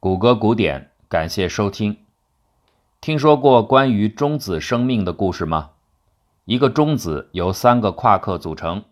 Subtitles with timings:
[0.00, 1.96] 谷歌古典，感谢收听。
[3.00, 5.70] 听说过关于中子生命的故事吗？
[6.44, 8.84] 一个中子由三个夸克组成，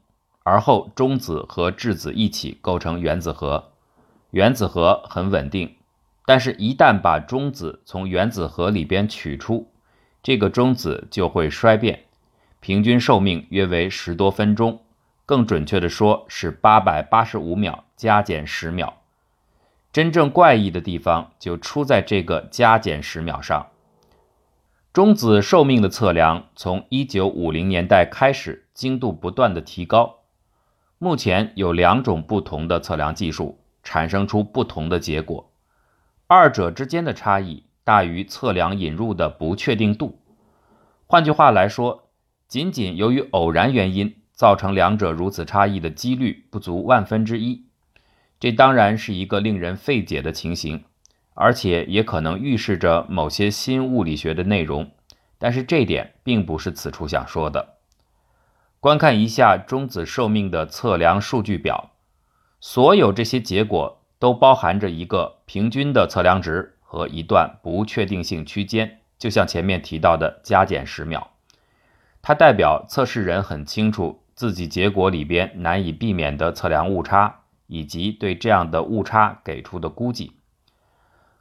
[0.43, 3.71] 而后中子和质子一起构成原子核。
[4.33, 5.77] 原子核很稳定，
[6.25, 9.71] 但是，一旦把中子从原子核里边取出，
[10.25, 12.01] 这个中子就会衰变，
[12.59, 14.81] 平均寿命约为十多分钟，
[15.25, 19.03] 更准确的说是八百八十五秒加减十秒。
[19.97, 23.69] 真正怪异的地方就出在这个加减十秒上。
[24.93, 30.17] 中子寿命的测量从1950年代开始，精度不断的提高。
[30.99, 35.51] 目前有两种不同的测量技术，产生出不同的结果。
[36.27, 40.19] 二者之间的差异大于测量引入的不确定度。
[41.07, 42.11] 换句话来说，
[42.47, 47.65] 仅仅由于偶然原因造成两者如此差异的几率不足万分之一。
[48.39, 50.85] 这当然是一个令人费解的情形，
[51.35, 54.91] 而且也可能预示着某些新物理学的内容，
[55.39, 57.77] 但是这点并不是此处想说的。
[58.79, 61.93] 观看一下中子寿命的测量数据表，
[62.61, 71.31] 所有这些结果都包含着一个平均的测量值和一段不确定性区间，就像前面提到的加减十秒，
[72.23, 77.41] 它代表测试人很清楚自己结果里边难以避免的测量误差。
[77.67, 80.33] 以及对这样的误差给出的估计，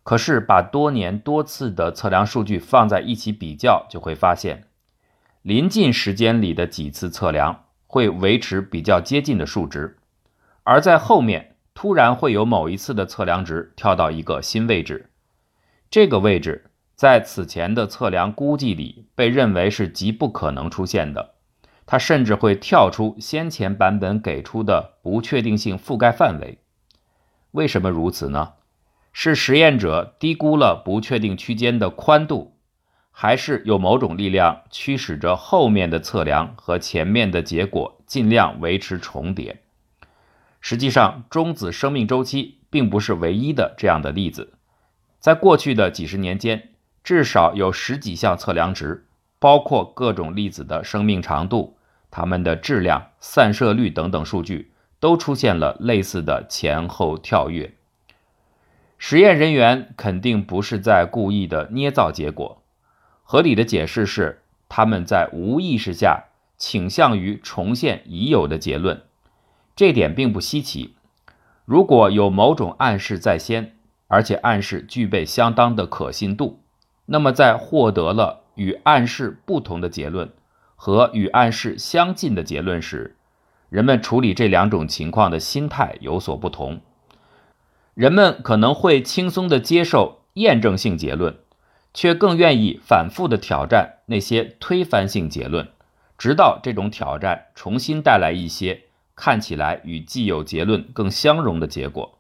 [0.04, 4.66] 可是把多年多次的测量数据放在一起比较，就会发现，
[5.42, 9.98] 临近时间里的几次测量会维持比较接近的数值，
[10.64, 15.12] 而在后面突然会有某一次的测量值跳到一个新位置，
[15.92, 21.35] 这个位置在此前的测量估计里被认为是极不可能出现的。
[21.86, 26.58] 它甚至会跳出先前版本给出的不确定性覆盖范围。
[27.52, 28.54] 为什么如此呢？
[29.14, 32.58] 是实验者低估了不确定区间的宽度，
[33.12, 39.62] 还是有某种力量驱使着后面的测量和前面的结果尽量维持重叠？
[40.60, 44.54] 实际上，中子生命周期并不是唯一的这样的例子。
[45.20, 46.72] 在过去的几十年间，
[47.04, 49.06] 至少有十几项测量值，
[49.46, 51.78] 包括各种粒子的生命长度。
[52.10, 57.76] 它们的质量、散射率等等数据都出现了类似的前后跳跃。
[58.98, 62.64] 实验人员肯定不是在故意的捏造结果，
[63.22, 66.24] 合理的解释是他们在无意识下
[66.58, 69.04] 倾向于重现已有的结论，
[69.76, 70.96] 这点并不稀奇。
[71.66, 73.76] 如果有某种暗示在先，
[74.08, 76.62] 而且暗示具备相当的可信度，
[77.06, 80.32] 那么在获得了与暗示不同的结论。
[80.78, 83.16] 和与暗示相近的结论时，
[83.70, 86.82] 人们处理这两种情况的心态有所不同。
[87.94, 91.38] 人们可能会轻松地接受验证性结论，
[91.94, 95.70] 却更愿意反复地挑战那些推翻性结论，
[96.18, 98.84] 直到这种挑战重新带来一些
[99.16, 102.20] 看起来与既有结论更相容的结果。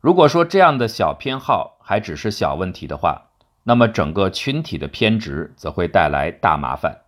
[0.00, 3.30] 如果说这样的小偏好还只是小问题的话，
[3.64, 7.02] 那么整个群体的偏执则会带来大麻烦。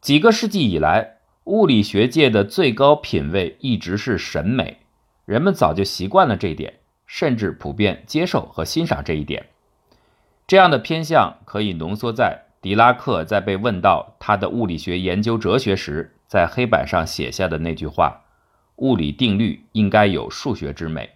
[0.00, 4.78] 几个世纪以来，物理学界的最高品位一直是审美，
[5.24, 6.74] 人们早就习惯了这一点，
[7.06, 9.46] 甚至普遍接受和欣赏这一点。
[10.46, 18.22] 这样的偏向可以浓缩在狄拉克在被问到他的物理学研究哲学时，在黑板上写下的那句话
[18.76, 21.10] ：“物理定律应该有数学之美。”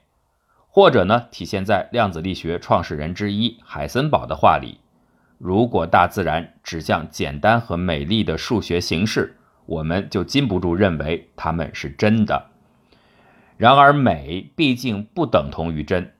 [0.74, 4.80] 或者呢，体现在量子力学创始人之一海森堡的话里。
[5.38, 9.36] 如果大自然指向简单和美丽的数学形式，
[9.66, 12.46] 我们就禁不住认为它们是真的。
[13.56, 16.12] 然而，美毕竟不等同于真。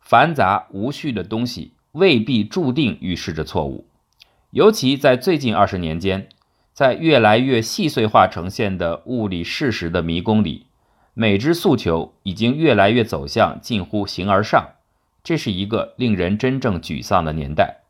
[0.00, 3.86] 繁杂无序的东西未必注定预示着错误。
[4.52, 6.30] 尤其在最近二十年间，
[6.72, 10.68] 在越来越细碎化呈现的物理事实的迷宫里，
[11.14, 14.74] 美之诉求已经越来越走向近乎形而上。
[15.22, 17.82] 这是一个令人真正沮丧的年代。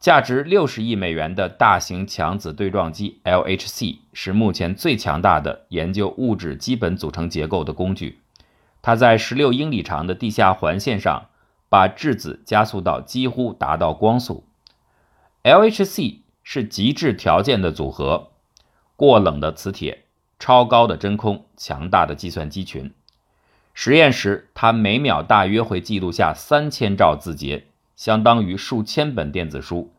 [0.00, 8.20] 价值六十亿美元的大型强子对撞机 LHC 是目前最强大的研究物质基本组成结构的工具。
[8.82, 11.28] 它在十六英里长的地下环线上，
[11.68, 14.44] 把质子加速到几乎达到光速。
[15.42, 18.30] LHC 是极致条件的组合：
[18.96, 20.04] 过冷的磁铁、
[20.38, 22.92] 超高的真空、强大的计算机群。
[23.74, 27.66] 实验时，它每秒大约会记录下三千兆字节。
[27.94, 29.90] 相当于数千本电子书，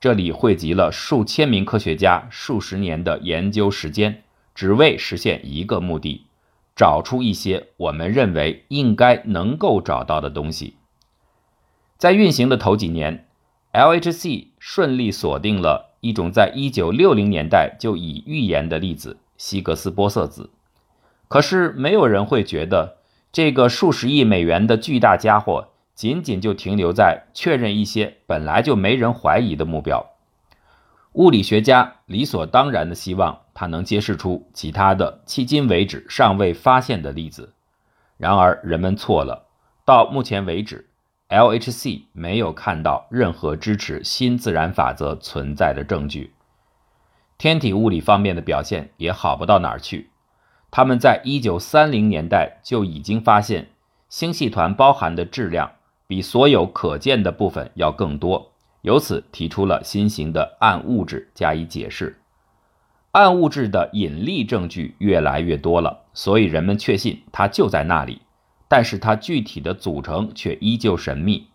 [0.00, 4.24] 这里汇集了数千名科学家数十年的研究时间，
[4.56, 6.26] 只为实现一个目的：
[6.74, 10.74] 找出一些我们认为应该能够找到的东西。
[11.96, 13.28] 在运行的头几年
[13.72, 20.50] ，LHC 顺利锁定了一种在1960年代就已预言的粒子——希格斯玻色子。
[21.28, 22.98] 可是，没有人会觉得
[23.32, 30.04] 这个数十亿美元的巨大家伙仅仅就停留在确认一些本来就没人怀疑的目标。
[31.12, 37.52] 物理学家理所当然的希望它能揭示出其他的迄今为止尚未发现的粒子。
[38.16, 39.46] 然而，人们错了。
[39.84, 40.86] 到目前为止
[41.28, 46.32] ，LHC 没有看到任何支持新自然法则存在的证据。
[47.38, 50.10] 天体物理方面的表现也好不到哪儿去。
[50.72, 53.70] 他们在一九三零年代就已经发现，
[54.08, 55.70] 星系团包含的质量
[56.08, 58.52] 比所有可见的部分要更多，
[58.82, 62.18] 由此提出了新型的暗物质加以解释。
[63.12, 68.20] 暗物质的引力证据越来越多了，所以人们确信它就在那里，
[68.66, 71.46] 但是它具体的组成却依旧神秘。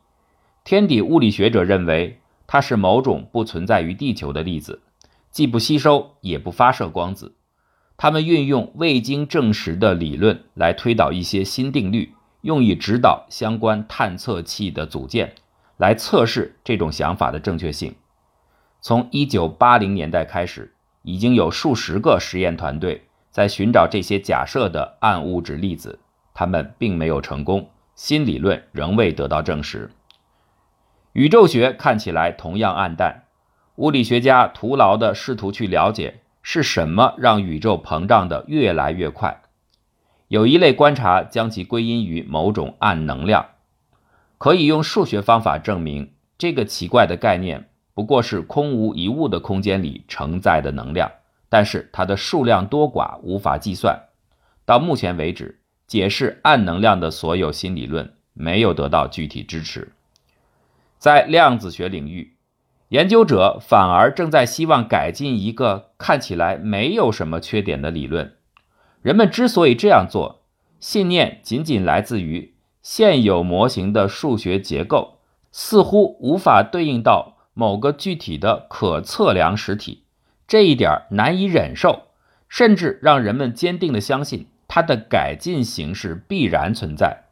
[0.64, 4.82] 天体物理学者认为它是某种不存在于地球的粒子，
[5.34, 7.36] 既不吸收也不发射光子。
[7.98, 15.34] 他们运用未经证实的理论来推导一些新定律，用以指导相关探测器的组件，
[15.78, 17.96] 来测试这种想法的正确性。
[18.80, 26.00] 从1980年代开始，已经有数十个实验团队在寻找这些假设的暗物质粒子，
[26.36, 29.90] 他们并没有成功，新理论仍未得到证实。
[31.14, 33.24] 宇宙学看起来同样暗淡，
[33.76, 36.22] 物理学家徒劳地试图去了解。
[36.46, 39.44] 是什么让宇宙膨胀的越来越快？
[40.28, 43.46] 有一类观察将其归因于某种暗能量，
[44.38, 51.10] 可以用数学方法证明这个奇怪的概念不过是空无一物的空间里承载的能量，
[51.48, 53.98] 但是它的数量多寡无法计算。
[54.66, 59.94] 到目前为止，解释暗能量的所有新理论没有得到具体支持。
[60.98, 62.33] 在量子学领域。
[62.94, 68.36] 研究者反而正在希望改进一个看起来没有什么缺点的理论。
[69.02, 70.44] 人们之所以这样做，
[70.80, 72.54] 信念仅仅来自于
[72.84, 75.18] 现有模型的数学结构
[75.52, 80.04] 似乎无法对应到某个具体的可测量实体。
[80.48, 82.10] 这一点难以忍受，
[82.48, 87.24] 甚至让人们坚定地相信它的改进形式必然存在。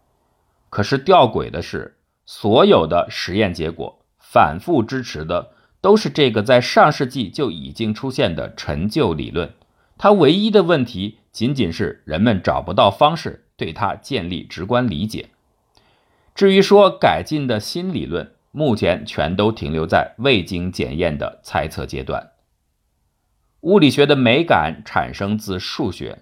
[0.71, 4.00] 可是吊诡的是，所有的实验结果。
[4.31, 5.51] 反复支持的
[5.81, 9.51] 都是这个在上世纪就已经出现的陈旧理论，
[9.97, 15.31] 它唯一的问题仅仅是人们找不到方式对它建立直观理解。
[16.33, 22.31] 至于说改进的新理论，目前全都停留在未经检验的猜测阶段。
[23.59, 26.19] 物理学的美感产生自数学，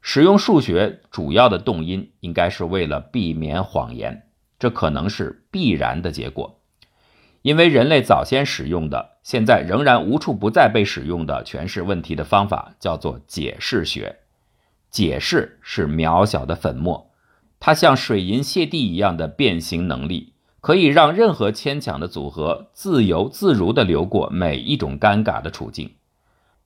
[0.00, 4.28] 使用数学主要的动因应该是为了避免谎言，
[4.60, 6.57] 这可能是必然的结果。
[7.42, 14.18] 因为人类早先使用的，现在仍然无处不在被使用的诠释问题的方法，叫做解释学。
[14.90, 17.10] 解释是渺小的粉末，
[17.60, 25.94] 它像水银泻地一样的变形能力，可以让任何牵强的组合自由自如地流过每一种尴尬的处境。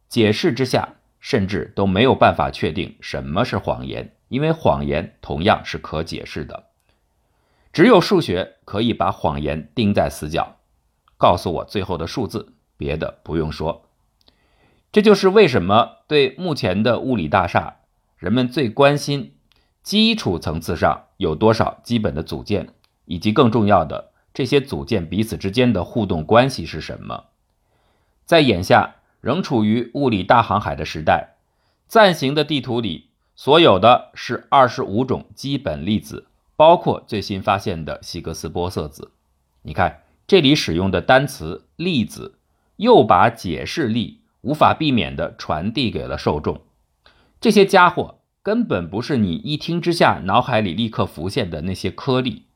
[0.08, 6.64] 解释之下，甚至都没有办法确定什么是谎言，因为谎言同样是可解释的。
[7.72, 10.56] 只有数学可以把谎言钉在死角。
[11.22, 13.84] 告诉我最后的数字，别的不用说。
[14.90, 17.76] 这就是为什么对目前的物理大厦，
[18.18, 19.36] 人们最关心
[19.84, 22.70] 基础层次上有多少基本的组件，
[23.04, 27.26] 以及更重要的，这些组件彼此之间的互动关系是什么。
[28.24, 31.36] 在眼下仍处于物理大航海的时代，
[31.86, 36.26] 暂行的地图里所有的是二十五种基本粒子，
[36.56, 39.12] 包括最新发现的希格斯玻色子。
[39.62, 40.00] 你看。
[40.32, 42.38] 这里使用的单词“粒子”，
[42.80, 46.62] 又把解释力无法避免地传递给了受众。
[47.38, 52.46] 这些家伙根本不是你一听之下脑海里立刻浮现的那些颗粒，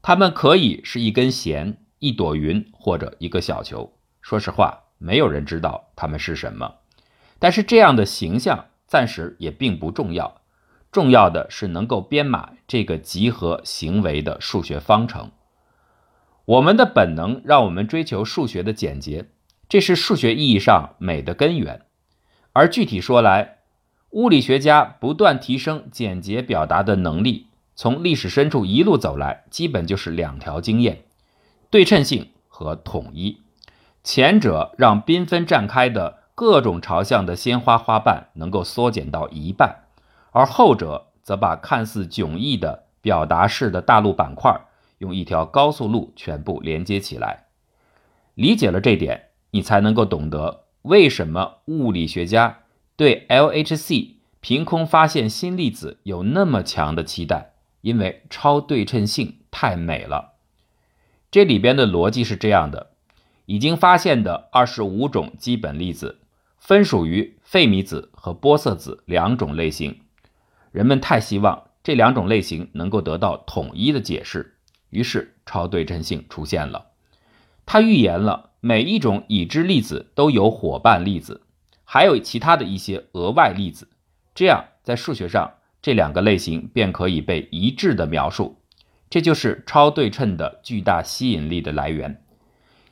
[0.00, 3.92] 它们可以是一根弦、一朵云或者一个小球。
[4.22, 6.76] 说实话，没有人知道它们是什么。
[7.38, 10.40] 但是这样的形象暂时也并不重要，
[10.90, 15.30] 重要的是能够编码这个集合行为的数学方程。
[16.48, 19.28] 我们的本能让我们追求数学的简洁，
[19.68, 21.82] 这是数学意义上美的根源。
[22.54, 23.58] 而具体说来，
[24.12, 31.02] 物理学家不断提升简洁表达的能力，从历史深处一路走来，基本就是两条经验：
[31.68, 33.42] 对称性和统一。
[34.02, 39.84] 前者让缤纷绽开的各种朝向的鲜花花瓣能够缩减到一半，
[40.32, 44.58] 而后者则把看似迥异的表达式的大陆板块
[44.98, 47.46] 用一条高速路全部连接起来。
[48.34, 52.60] 理解了这点，你才能够懂得为什么物理学家
[52.96, 60.34] 对 LHC 凭空发现新粒子有那么强的期待，因为超对称性太美了。
[61.30, 62.90] 这里边的逻辑是这样的：
[63.46, 66.20] 已经发现的二十五种基本粒子，
[66.58, 70.00] 分属于费米子和玻色子两种类型。
[70.70, 74.57] 人们太希望这两种类型能够得到统一的解释，
[74.90, 76.86] 于是超对称性出现了。
[77.66, 81.42] 他预言了每一种已知粒子都有伙伴粒子，
[81.84, 83.88] 还有其他的一些额外粒子。
[84.34, 85.52] 这样，在数学上，
[85.82, 88.56] 这两个类型便可以被一致的描述。
[89.10, 92.22] 这就是超对称的巨大吸引力的来源。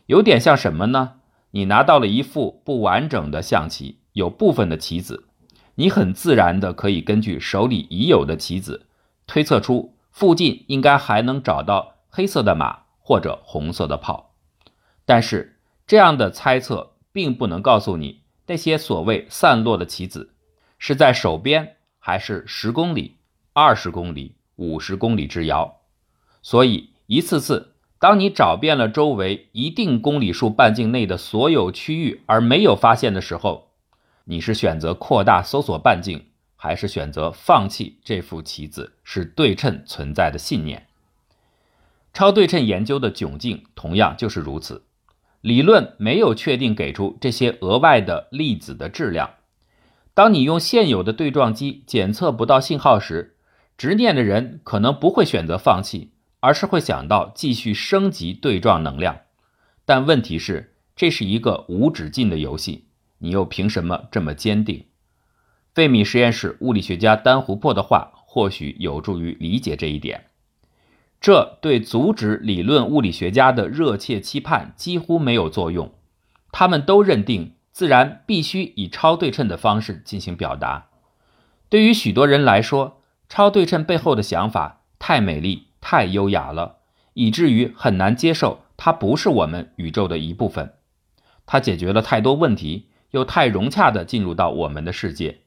[0.06, 1.14] 有点像什么呢？
[1.50, 5.24] 你拿到了一副不完整的象棋，有部分的棋子。
[5.76, 8.86] 你很自然的可以根据手里已有的棋子，
[9.26, 14.32] 推测出附近应该还能找到黑色的马或者红色的炮。
[15.04, 20.32] 但是这样的猜测并不能告诉你那些所谓散落的棋子
[20.78, 23.18] 是在手边还是十公里、
[23.52, 25.82] 二十公里、五十公里之遥。
[26.40, 33.68] 所以一次次，当你找遍了周围一定公里数半径内的所有区域而没有发现的时候，
[34.24, 36.24] 你是选择扩大搜索半径，
[36.56, 40.86] 还是选择放弃这副棋子是对称存在的信念？
[42.12, 44.82] 超对称研究的窘境同样就是如此。
[45.42, 49.34] 理论没有确定给出这些额外的粒子的质量。
[50.12, 53.36] 当你用现有的对撞机检测不到信号时，
[53.76, 56.10] 执念的人可能不会选择放弃，
[56.40, 59.20] 而是会想到继续升级对撞能量。
[59.84, 62.86] 但问题是，这是一个无止境的游戏。
[63.18, 64.86] 你又凭什么这么坚定？
[65.76, 70.24] 费米实验室物理学家丹·胡珀的话或许有助于理解这一点。
[71.20, 75.92] 这对阻止理论物理学家的热切期盼几乎没有作用。
[76.50, 80.86] 他们都认定自然必须以超对称的方式进行表达。
[81.68, 86.76] 对于许多人来说，超对称背后的想法太美丽、太优雅了，
[87.12, 90.72] 以至于很难接受它不是我们宇宙的一部分。
[91.44, 92.88] 它解决了太多问题。
[93.12, 95.38] 又太融洽地进入到我们的世界，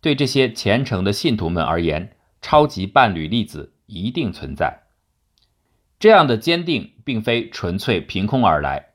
[0.00, 4.82] 对这些虔诚的信徒们而言，超级伴侣粒子一定存在。
[5.98, 8.90] 这样的坚定并非纯粹凭空而来。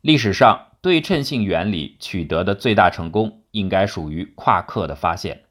[0.00, 5.42] 历史上对称性原理取得的最大成功，应该属于夸克的发现。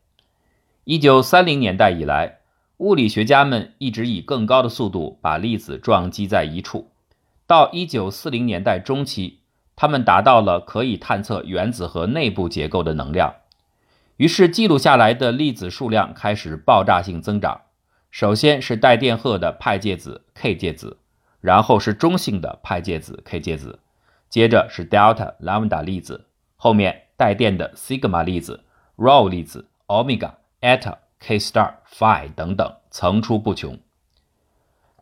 [0.83, 2.39] 一九三零年代以来，
[2.77, 6.91] 物理学家们一直以更高的速度把粒子撞击在一处。
[7.47, 9.39] 到一九四零年代中期。
[9.81, 13.33] 他们达到了可以探测原子核内部结构的能量，
[14.19, 17.61] 于是记录下来的粒子数量开始爆炸性增长。
[18.11, 20.97] 首先是带电荷的派介子 K 介子，
[21.39, 23.79] 然后是中性的派介子 K 介子，
[24.27, 26.25] 接着是 Delta、Lambda 粒子，
[26.57, 28.65] 后面带电的 Sigma 粒子、
[28.97, 33.79] Rho 粒子、Omega、Eta、K star、Phi 等等层出不穷。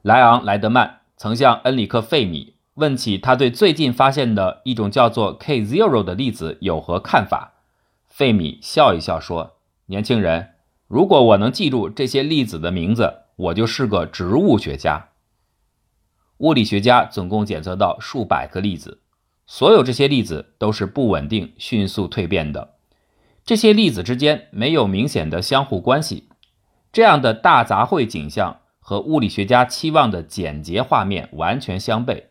[0.04, 2.54] 莱昂·莱德曼曾向恩里克·费米。
[2.76, 7.54] 问起他对最近发现的一种叫做 K zero 的粒子有何看法，
[8.18, 10.56] 费米笑一笑说：“年轻人，
[10.88, 15.10] 如果我能记住这些粒子的名字，我就是个植物学家。”
[16.40, 19.02] 物理学家总共检测到数百个粒子，
[19.46, 22.78] 所有这些粒子都是不稳定、迅速蜕变的。
[23.46, 26.28] 这些粒子之间没有明显的相互关系。
[26.92, 32.24] 这样的大杂烩景象和物理学家期望的简洁画面完全相悖。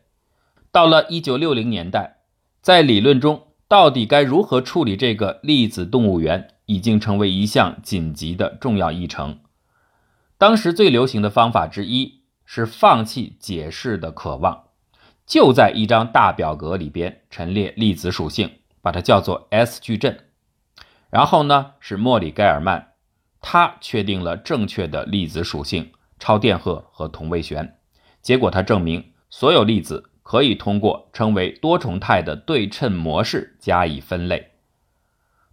[0.69, 2.17] 到了一九六零年代，
[2.61, 9.39] 在理论中到底该如何处理这个粒子动物园，已经成为一项紧急的重要议程。
[10.37, 14.67] 当时最流行的方法之一是放弃解释的渴望，
[15.25, 18.49] 就在一张大表格里边陈列粒子属性，
[18.81, 20.25] 把它叫做 S 矩阵。
[21.09, 22.93] 然后呢，是莫里盖尔曼，
[23.41, 27.75] 他确定了正确的粒子属性超电荷和同位旋。
[28.21, 30.11] 结果他证明所有粒子。
[30.27, 34.51] 可以通过称为多重态的对称模式加以分类。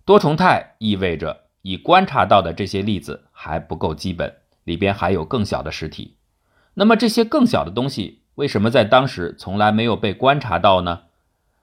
[0.04, 6.16] 多重态意味着已观察到的这些粒子还不够基本，里边还有更小的实体。
[6.74, 11.02] 那么这些更小的东西为什么在当时从来没有被观察到呢？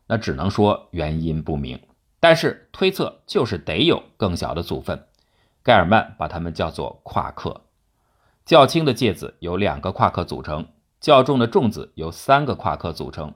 [0.07, 1.77] 那只能说原因不明。
[2.21, 5.07] 但是推测就是得有更小的组分。
[5.61, 7.63] 盖尔曼把它们叫做夸克。
[8.45, 10.65] 较轻的介子由两个夸克组成。
[11.01, 13.33] 较重的重子由三个夸克组成，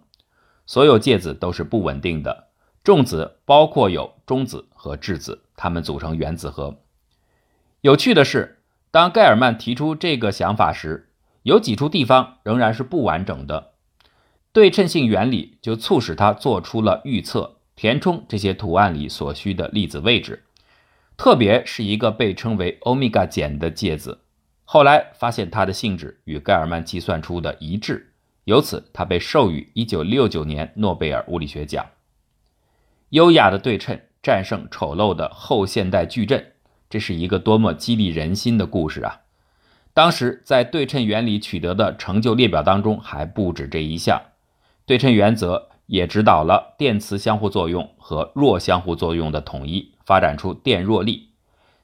[0.68, 2.50] 所有介子都是不稳定的。
[2.84, 6.78] 重子包括有中子和质子，它们组成原子核。
[7.82, 11.10] 有趣的是，当盖尔曼提出这个想法时，
[11.42, 13.72] 有几处地方仍然是不完整的。
[14.52, 20.44] 对称性原理就促使他做出了预测，填充这些图案里所需的粒子位置，
[21.18, 24.20] 特别是一个被称为欧米伽碱的介子。
[24.66, 28.14] 后来发现它的性质与盖尔曼计算出的一致，
[28.46, 31.86] 由此他被授予1969年诺贝尔物理学奖。
[33.10, 36.54] 优雅的对称战胜丑陋的后现代矩阵，
[36.90, 39.22] 这是一个多么激励人心的故事啊！
[39.94, 44.20] 当时在对称原理取得的成就列表当中还不止这一项。
[44.86, 51.30] 对称原则也指导了电磁相互作用和弱相互作用的统一，发展出电弱力。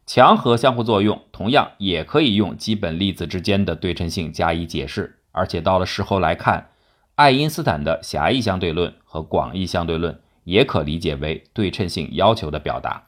[0.05, 6.71] 强核相互作用同样也可以用基本粒子之间的对称性加以解释，而且到了事后来看，
[7.15, 13.07] 爱因斯坦的狭义相对论和广义相对论也可理解为对称性要求的表达。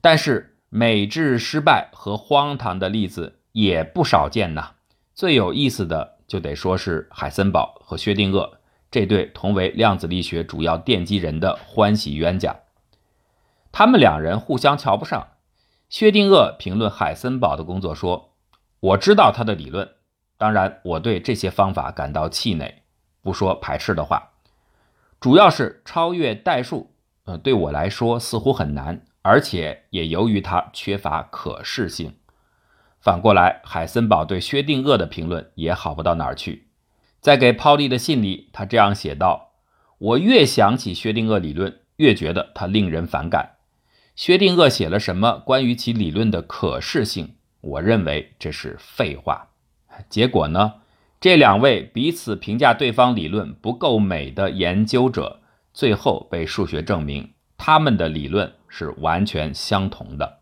[0.00, 4.72] 但是美制失败和荒唐的例子也不少见呐。
[5.14, 8.50] 最有意思的就得说是海森堡和薛定谔。
[8.90, 12.56] 这对同为量子力学主要奠基人的欢喜冤家，
[13.72, 15.26] 他们两人互相瞧不上。
[15.88, 18.34] 薛定谔评论海森堡的工作说
[18.80, 19.88] ：“我知道他的理论，
[20.36, 22.82] 当然我对这些方法感到气馁，
[23.22, 24.32] 不说排斥的话。
[25.20, 26.92] 主要是超越代数，
[27.24, 32.16] 呃，对我来说似乎很难，而且也由于它缺乏可视性。
[33.00, 36.68] 反过来，海森堡对薛定谔的评论也好不到哪儿去。”
[37.20, 39.52] 在给泡利的信里，他这样写道
[39.98, 43.55] ：“我越想起薛定谔理论，越觉得它令人反感。
[44.16, 47.34] 薛定谔写了什么关于其理论的可视性？
[47.60, 49.48] 我认为这是废话。
[50.08, 50.74] 结果呢？
[51.20, 55.40] 这两位彼此评价对方理论不够美的研究者，
[55.74, 60.38] 最后被数学证明他们的理论是完全相同的。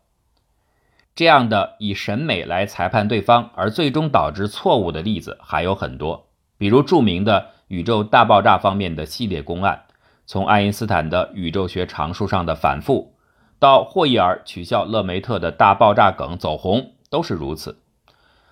[1.13, 9.83] 这样的以审美来裁判对方而最终导致错误的例子还有很多。”比如著名的宇宙大爆炸方面的系列公案，
[10.25, 13.14] 从爱因斯坦的宇宙学常数上的反复，
[13.59, 17.79] 到霍伊尔取笑勒梅特的大爆炸梗走红，都是如此。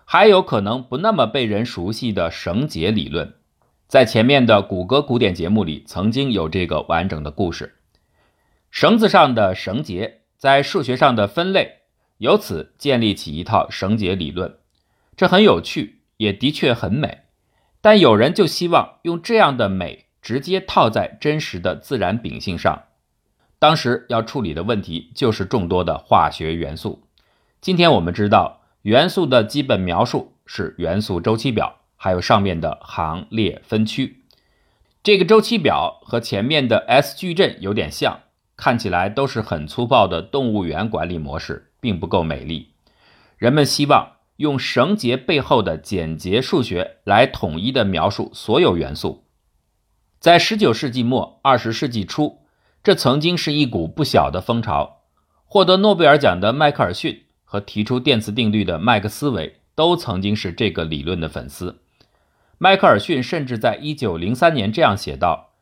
[0.06, 3.34] 还有可能不那么被人熟悉的绳结理论，
[3.88, 7.76] 在前面的谷歌古典节目里曾经有这个完整的故事。
[8.70, 11.82] 绳子上的绳结在数学上的分类，
[12.18, 14.58] 由此建立起一套绳结理论，
[15.16, 17.20] 这很有趣，也的确很美。
[17.82, 22.84] 但有人就希望用这样的美直接套在真实的自然秉性上。
[23.64, 27.02] 当时要处理的问题就是众多的化学元素。
[27.62, 34.26] 今天我们知道，元素的基本描述是元素周期表，还有上面的行列分区。
[35.02, 38.20] 这个周期表和前面的 S 矩阵有点像，
[38.58, 42.74] 看起来都是很粗暴的动物园管理模式，并不够美丽。
[43.38, 44.10] 人们希望。
[44.38, 49.24] 用绳结背后的简洁数学来统一的描述所有元素，
[50.20, 52.40] 在十九世纪末二十世纪初，
[52.84, 55.04] 这曾经是一股不小的风潮。
[55.46, 61.80] 获得诺贝尔奖的迈克尔逊和提出电磁定律的麦克斯韦都曾经是这个理论的粉丝。
[62.58, 65.54] 迈克尔逊甚至在一九零三年这样写道：“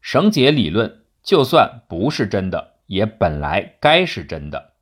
[0.00, 4.72] 绳结理论就算不是真的，也本来该是真的。”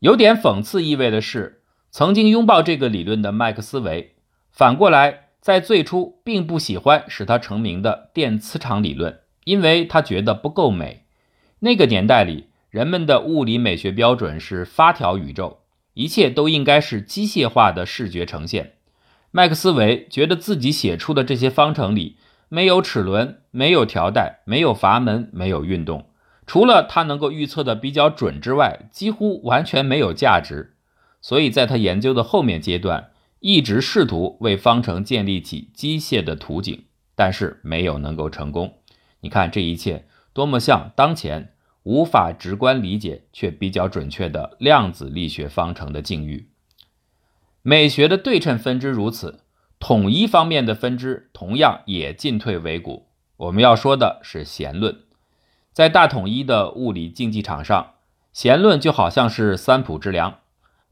[0.00, 1.58] 有点讽刺意味的是。
[1.94, 4.14] 曾经拥抱这个理论的麦克斯韦，
[4.50, 11.04] 反过来在最初并不喜欢使他成名的电磁场理论，因为他觉得不够美。
[11.60, 15.58] 那个年代里，人们的物理美学标准是发条宇宙，
[15.94, 18.72] 一切都应该是机械化的视觉呈现。
[19.30, 22.16] 麦克斯韦觉得自己写出的这些方程里
[22.48, 26.06] 没有齿轮，没有条带，没有阀门，没有运动，
[26.46, 30.74] 除了他能够预测的比较准之外，几乎完全没有价值。
[31.20, 38.74] 所以，在他研究的后面阶段，一直试图为方程建立起机械的图景，但是没有能够成功。
[39.22, 41.54] 你看，这一切多么像当前
[41.84, 46.48] 无法直观理解却比较准确的量子力学方程的境遇。
[47.62, 49.40] 美学的对称分支如此，
[49.78, 53.06] 统一方面的分支同样也进退维谷。
[53.36, 55.02] 我们要说的是弦论，
[55.72, 57.94] 在大统一的物理竞技场上，
[58.32, 60.40] 弦论就好像是三浦之良。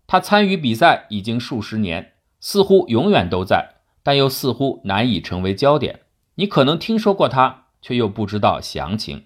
[0.06, 6.00] 他参与比赛已经数十年，似乎永远都在，但又似乎难以成为焦点。
[6.36, 9.24] 你可能听说过他，却又不知道详情。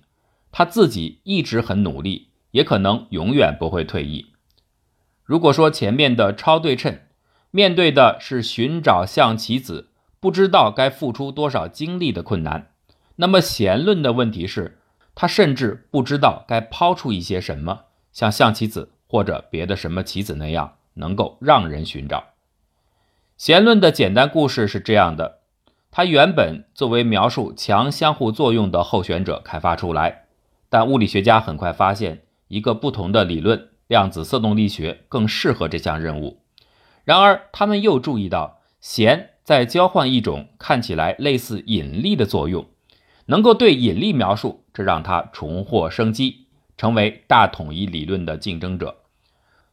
[0.50, 4.32] 他自己一直很努力，也可能永远不会退役。
[5.24, 6.98] 如果说前面的超对称
[7.50, 9.88] 面对的是寻找象棋子，
[10.20, 12.70] 不知道该付出多少精力的困难，
[13.16, 14.78] 那么弦论的问题是，
[15.14, 18.90] 他甚至不知道该抛出一些什么，像象棋子。
[19.06, 22.30] 或者别的什么棋子那样能够让人寻找。
[23.36, 25.38] 弦论的简单故事是这样的：
[25.96, 30.24] 它原本作为描述强相互作用的候选者开发出来，
[30.68, 36.40] 但物理学家很快发现一个不同的理论——量子色动力学更适合这项任务。
[37.04, 42.66] 然而，他们又注意到弦在交换一种看起来类似引力的作用，
[43.26, 48.96] 能够对引力描述，这让它重获生机，成为大统一理论的竞争者。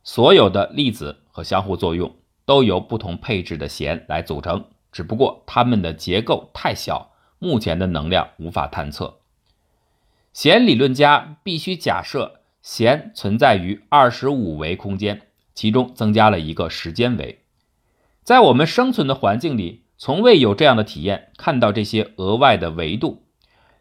[0.03, 2.13] 所有的粒子和相互作用。
[2.43, 9.19] 都由不同配置的弦来组成，只不过它们的结构太小，目前的能量无法探测。
[10.33, 15.21] 弦理论家必须假设弦存在于二十五维空间，
[15.53, 17.39] 其中增加了一个时间维。
[18.23, 23.23] 在我们生存的环境里，从未有这样的体验，看到这些额外的维度。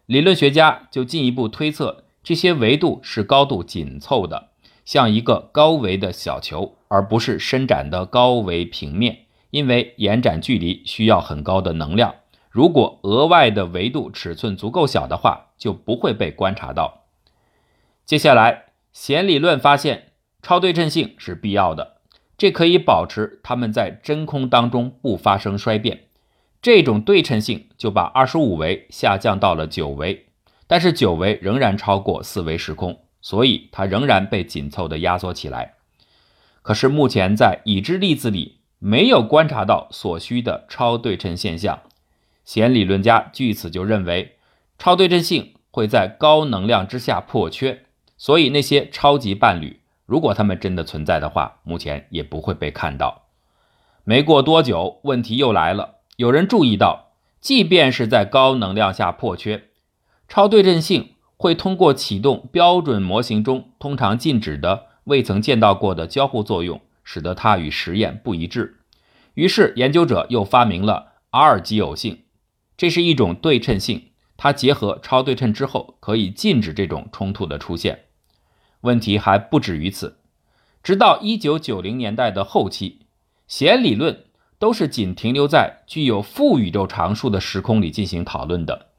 [0.07, 4.49] 理论学家就进一步推测，这些维度是高度紧凑的。
[4.83, 12.15] 像一个高维的小球，而不是伸展的高维平面，因为延展距离需要很高的能量。
[12.49, 17.03] 如果额外的维度尺寸足够小的话，就不会被观察到。
[18.05, 21.97] 接下来，弦理论发现超对称性是必要的，
[22.37, 26.05] 这可以保持它们在真空当中不发生衰变。
[26.61, 30.25] 这种对称性就把二十五维下降到了九维，
[30.65, 33.03] 但是九维仍然超过四维时空。
[33.23, 35.75] 所以它仍然被紧凑的压缩起来。
[36.63, 41.81] 可是目前在已知粒子里没有观察到所需的超对称现象。
[42.43, 44.37] 弦理论家据此就认为，
[44.79, 47.83] 超对称性会在高能量之下破缺。
[48.17, 53.27] 所以那些超级伴侣，如果它们真的存在的话，目前也不会被看到。
[54.03, 55.97] 没过多久，问题又来了。
[56.15, 59.65] 有人注意到，即便是在高能量下破缺，
[60.27, 61.09] 超对称性。
[61.37, 66.79] 会通过启动标准模型中通常禁止的、未曾见到过的交互作用，
[67.13, 68.77] 使得它与实验不一致。
[69.33, 72.23] 于是，研究者又发明了 R 奇偶性，
[72.77, 78.05] 这是一种对称性，它结合超对称之后可以禁止这种冲突的出现。
[78.79, 80.19] 问题还不止于此，
[80.81, 83.01] 直到1990年代的后期，
[83.45, 84.23] 弦理论
[84.57, 88.91] 都是仅停留在具有负宇宙常数的时空里进行讨论的。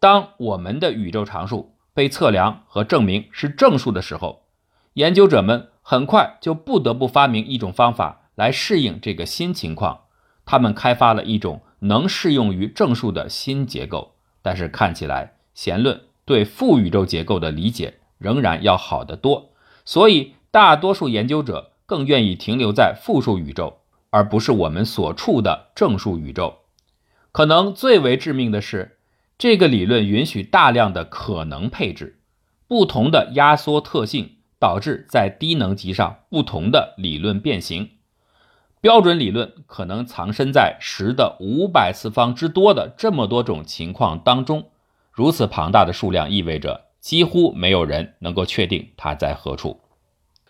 [0.00, 4.48] 当我们的宇宙常数被测量和证明是正数的时候，
[4.94, 10.00] 研究者们很快就不得不发明一种方法来适应这个新情况。
[10.44, 19.52] 他们开发了一种能适用于正数的新结构，但是看起来弦论对负宇宙结构的理解仍然要好得多。
[19.84, 23.78] 所以，大多数研究者更愿意停留在负数宇宙，
[24.10, 26.62] 而不是我们所处的正数宇宙。
[27.30, 28.98] 可能最为致命的是。
[29.38, 32.18] 这个理论允许大量的可能配置，
[32.66, 37.90] 不同的压缩特性导致在低能级上不同的理论变形。
[38.80, 44.66] 标准理论可能藏身在十的五百次方之多的这么多种情况当中，
[45.10, 49.80] 如此庞大的数量意味着几乎没有人能够确定它在何处。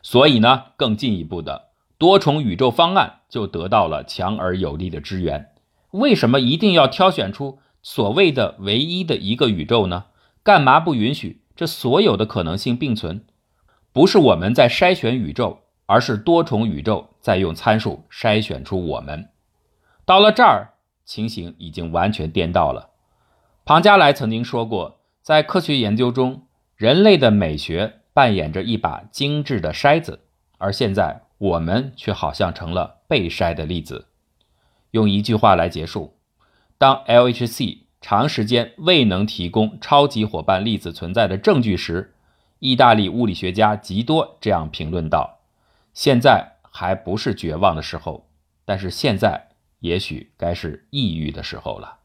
[0.02, 5.48] 所以呢，更进一步的多重宇宙方案就得到了强而有力的支援。
[5.92, 7.58] 为什么一定要挑选出？
[7.82, 10.06] 所谓的唯一的一个宇宙呢？
[10.42, 13.24] 干嘛不允许这所有的可能性并存？
[13.96, 19.30] 不是我们在筛选宇宙，而是多重宇宙在用参数筛选出我们。
[20.04, 20.74] 到了这儿，
[21.06, 22.90] 情形已经完全颠倒了。
[23.64, 26.42] 庞加莱曾经说过，在科学研究中，
[26.76, 30.20] 人类的美学扮演着一把精致的筛子，
[30.58, 34.08] 而现在我们却好像成了被筛的粒子。
[34.90, 36.18] 用一句话来结束。
[36.76, 42.12] 当 LHC 长时间未能提供超级伙伴粒子存在的证据时，
[42.58, 45.40] 意大利物理学家吉多这样评论道
[45.92, 48.28] ：“现在还不是绝望的时候，
[48.64, 49.48] 但是现在
[49.80, 51.95] 也许该是抑郁的时候了。”